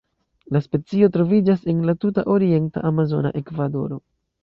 La 0.55 0.61
specio 0.65 1.09
troviĝas 1.17 1.69
en 1.75 1.85
la 1.91 1.97
tuta 2.07 2.27
orienta 2.39 2.87
amazona 2.93 3.37
Ekvadoro. 3.45 4.05